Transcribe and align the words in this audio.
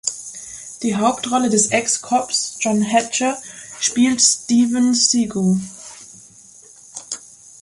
Die 0.81 0.95
Hauptrolle 0.95 1.51
des 1.51 1.67
Ex-Cops 1.67 2.57
"John 2.59 2.81
Hatcher" 2.91 3.37
spielt 3.79 4.19
Steven 4.19 4.95
Seagal. 4.95 5.61